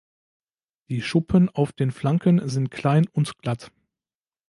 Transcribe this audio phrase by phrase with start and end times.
[0.89, 3.71] Die Schuppen auf den Flanken sind klein und glatt.